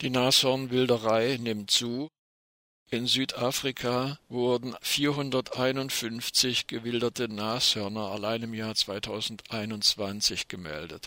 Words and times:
Die 0.00 0.10
Nashornwilderei 0.10 1.38
nimmt 1.40 1.70
zu. 1.70 2.08
In 2.90 3.06
Südafrika 3.06 4.18
wurden 4.28 4.76
451 4.82 6.66
gewilderte 6.66 7.28
Nashörner 7.28 8.10
allein 8.10 8.42
im 8.42 8.54
Jahr 8.54 8.74
2021 8.74 10.48
gemeldet. 10.48 11.06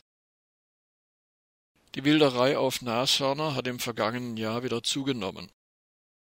Die 1.96 2.04
Wilderei 2.04 2.58
auf 2.58 2.82
Nashörner 2.82 3.56
hat 3.56 3.68
im 3.68 3.80
vergangenen 3.80 4.38
Jahr 4.38 4.64
wieder 4.64 4.84
zugenommen. 4.84 5.50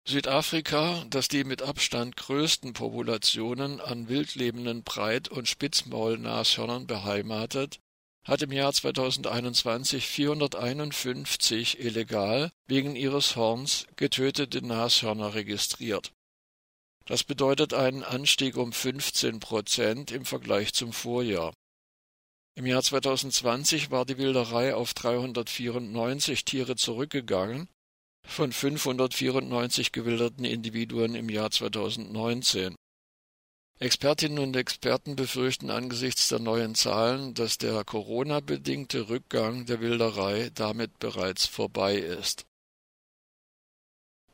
Südafrika, 0.08 1.04
das 1.10 1.28
die 1.28 1.44
mit 1.44 1.62
Abstand 1.62 2.16
größten 2.16 2.74
Populationen 2.74 3.82
an 3.82 4.08
wildlebenden 4.08 4.84
Breit- 4.84 5.30
und 5.30 5.48
Spitzmaulnashörnern 5.48 6.86
beheimatet, 6.86 7.80
hat 8.26 8.42
im 8.42 8.52
Jahr 8.52 8.74
2021 8.74 10.06
451 10.08 11.80
illegal 11.80 12.52
wegen 12.68 12.96
ihres 12.96 13.36
Horns 13.36 13.86
getötete 13.96 14.66
Nashörner 14.66 15.36
registriert. 15.36 16.12
Das 17.06 17.24
bedeutet 17.24 17.76
einen 17.76 18.04
Anstieg 18.04 18.58
um 18.58 18.74
15 18.74 19.40
Prozent 19.40 20.12
im 20.12 20.26
Vergleich 20.26 20.74
zum 20.74 20.92
Vorjahr. 20.92 21.54
Im 22.56 22.66
Jahr 22.66 22.82
2020 22.82 23.92
war 23.92 24.06
die 24.06 24.18
Wilderei 24.18 24.74
auf 24.74 24.96
394 24.96 26.46
Tiere 26.46 26.76
zurückgegangen 26.76 27.68
von 28.26 28.52
594 28.52 29.92
gewilderten 29.92 30.46
Individuen 30.46 31.14
im 31.14 31.30
Jahr 31.30 31.52
2019. 31.52 32.76
Expertinnen 33.78 34.40
und 34.40 34.56
Experten 34.56 35.18
befürchten 35.18 35.70
angesichts 35.70 36.30
der 36.30 36.40
neuen 36.40 36.76
Zahlen, 36.76 37.34
dass 37.34 37.58
der 37.58 37.84
Corona-bedingte 37.84 39.10
Rückgang 39.10 39.66
der 39.66 39.82
Wilderei 39.82 40.50
damit 40.56 40.98
bereits 41.00 41.46
vorbei 41.46 41.98
ist. 41.98 42.46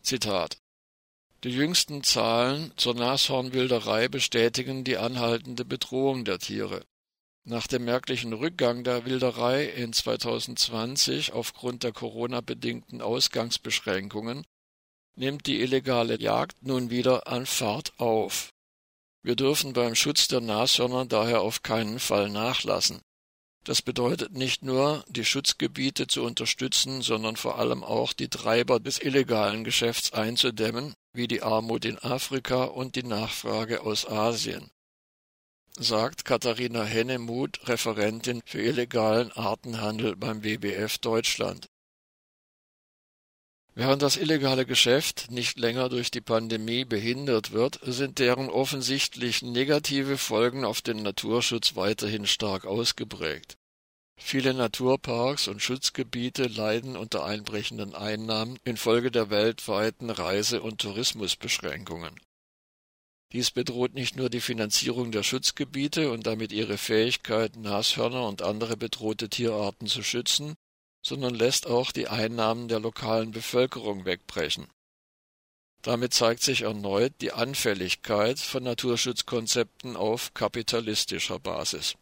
Zitat 0.04 0.58
Die 1.44 1.50
jüngsten 1.50 2.04
Zahlen 2.04 2.72
zur 2.78 2.94
Nashornwilderei 2.94 4.10
bestätigen 4.10 4.84
die 4.84 4.98
anhaltende 4.98 5.66
Bedrohung 5.66 6.24
der 6.24 6.38
Tiere. 6.38 6.86
Nach 7.44 7.66
dem 7.66 7.86
merklichen 7.86 8.34
Rückgang 8.34 8.84
der 8.84 9.06
Wilderei 9.06 9.66
in 9.66 9.92
2020 9.92 11.34
aufgrund 11.34 11.82
der 11.82 11.94
Corona-bedingten 11.94 13.02
Ausgangsbeschränkungen 13.02 14.46
nimmt 15.16 15.48
die 15.48 15.62
illegale 15.62 16.20
Jagd 16.20 16.62
nun 16.62 16.92
wieder 16.92 17.28
an 17.28 17.48
Fahrt 17.48 18.00
auf. 18.00 18.54
Wir 19.24 19.36
dürfen 19.36 19.74
beim 19.74 19.96
Schutz 19.96 20.28
der 20.28 20.42
Nashörner 20.42 21.06
daher 21.06 21.42
auf 21.42 21.62
keinen 21.62 22.00
Fall 22.00 22.30
nachlassen. 22.30 23.02
Das 23.64 23.82
bedeutet 23.82 24.34
nicht 24.34 24.64
nur, 24.64 25.06
die 25.08 25.26
Schutzgebiete 25.26 26.08
zu 26.08 26.24
unterstützen, 26.24 27.02
sondern 27.02 27.36
vor 27.36 27.60
allem 27.60 27.84
auch 27.84 28.14
die 28.14 28.30
Treiber 28.30 28.80
des 28.80 29.00
illegalen 29.00 29.64
Geschäfts 29.64 30.14
einzudämmen, 30.14 30.96
wie 31.14 31.28
die 31.28 31.44
Armut 31.44 31.86
in 31.86 32.00
Afrika 32.00 32.64
und 32.64 32.96
die 32.96 33.04
Nachfrage 33.04 33.82
aus 33.82 34.08
Asien 34.08 34.72
sagt 35.78 36.26
Katharina 36.26 36.84
Hennemuth, 36.84 37.68
Referentin 37.68 38.42
für 38.46 38.62
illegalen 38.62 39.32
Artenhandel 39.32 40.16
beim 40.16 40.44
WWF 40.44 40.98
Deutschland. 40.98 41.68
Während 43.84 44.04
das 44.04 44.16
illegale 44.16 44.68
Geschäft 44.68 45.32
nicht 45.32 45.58
länger 45.58 45.90
durch 45.90 46.12
die 46.12 46.22
Pandemie 46.22 46.86
behindert 46.86 47.52
wird, 47.52 47.80
sind 47.82 48.20
deren 48.20 48.48
offensichtlich 48.48 49.42
negative 49.42 50.20
Folgen 50.20 50.66
auf 50.66 50.84
den 50.84 50.98
Naturschutz 50.98 51.76
weiterhin 51.76 52.28
stark 52.28 52.66
ausgeprägt. 52.68 53.58
Viele 54.20 54.54
Naturparks 54.54 55.48
und 55.48 55.64
Schutzgebiete 55.64 56.44
leiden 56.44 56.96
unter 56.96 57.26
einbrechenden 57.26 57.96
Einnahmen 57.96 58.60
infolge 58.66 59.10
der 59.10 59.32
weltweiten 59.32 60.12
Reise- 60.12 60.62
und 60.62 60.80
Tourismusbeschränkungen. 60.80 62.14
Dies 63.32 63.50
bedroht 63.50 63.96
nicht 63.96 64.16
nur 64.16 64.30
die 64.30 64.42
Finanzierung 64.42 65.12
der 65.12 65.24
Schutzgebiete 65.24 66.12
und 66.12 66.28
damit 66.28 66.52
ihre 66.52 66.78
Fähigkeit, 66.78 67.56
Nashörner 67.56 68.28
und 68.28 68.44
andere 68.44 68.78
bedrohte 68.78 69.28
Tierarten 69.28 69.88
zu 69.88 70.04
schützen, 70.04 70.54
sondern 71.02 71.36
lässt 71.36 71.68
auch 71.68 71.92
die 71.92 72.08
Einnahmen 72.08 72.68
der 72.68 72.80
lokalen 72.80 73.32
Bevölkerung 73.32 74.06
wegbrechen. 74.06 74.68
Damit 75.82 76.14
zeigt 76.14 76.44
sich 76.44 76.62
erneut 76.62 77.14
die 77.22 77.32
Anfälligkeit 77.32 78.40
von 78.40 78.64
Naturschutzkonzepten 78.64 79.96
auf 79.96 80.34
kapitalistischer 80.34 81.40
Basis. 81.40 81.96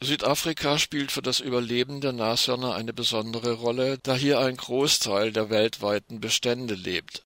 Südafrika 0.00 0.78
spielt 0.78 1.12
für 1.12 1.22
das 1.22 1.40
Überleben 1.40 2.00
der 2.00 2.12
Nashörner 2.12 2.74
eine 2.74 2.92
besondere 2.92 3.52
Rolle, 3.52 3.98
da 3.98 4.14
hier 4.14 4.38
ein 4.40 4.56
Großteil 4.56 5.32
der 5.32 5.50
weltweiten 5.50 6.20
Bestände 6.20 6.74
lebt 6.74 7.27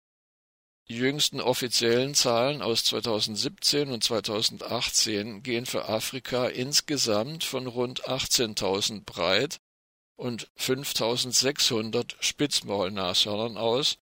die 0.88 0.96
jüngsten 0.96 1.40
offiziellen 1.40 2.14
Zahlen 2.14 2.62
aus 2.62 2.84
2017 2.84 3.90
und 3.90 4.04
2018 4.04 5.42
gehen 5.42 5.66
für 5.66 5.88
Afrika 5.88 6.46
insgesamt 6.46 7.42
von 7.42 7.66
rund 7.66 8.04
18.000 8.04 9.04
Breit- 9.04 9.58
und 10.14 10.48
5.600 10.58 12.14
Spitzmaulnashörnern 12.20 13.56
aus, 13.56 13.98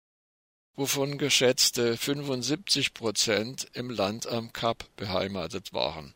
wovon 0.75 1.17
geschätzte 1.17 1.97
75 1.97 2.93
Prozent 2.93 3.67
im 3.73 3.89
Land 3.89 4.25
am 4.27 4.51
Kap 4.51 4.85
beheimatet 4.95 5.73
waren. 5.73 6.15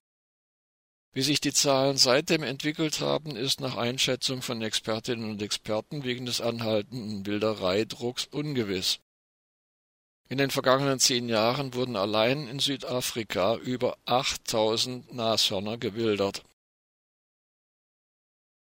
Wie 1.13 1.21
sich 1.21 1.39
die 1.39 1.53
Zahlen 1.53 1.95
seitdem 1.95 2.43
entwickelt 2.43 2.99
haben, 2.99 3.37
ist 3.37 3.61
nach 3.61 3.77
Einschätzung 3.77 4.41
von 4.41 4.61
Expertinnen 4.61 5.29
und 5.29 5.41
Experten 5.41 6.03
wegen 6.03 6.25
des 6.25 6.41
anhaltenden 6.41 7.25
Wildereidrucks 7.25 8.25
ungewiss. 8.25 8.99
In 10.27 10.39
den 10.39 10.49
vergangenen 10.49 10.99
zehn 10.99 11.29
Jahren 11.29 11.73
wurden 11.75 11.95
allein 11.95 12.47
in 12.47 12.59
Südafrika 12.59 13.57
über 13.57 13.97
8000 14.05 15.13
Nashörner 15.13 15.77
gewildert 15.77 16.43